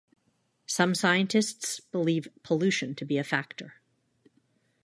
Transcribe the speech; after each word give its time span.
Some 0.65 0.95
scientists 0.95 1.79
believe 1.79 2.27
pollution 2.41 2.95
to 2.95 3.05
be 3.05 3.19
a 3.19 3.23
factor. 3.23 3.75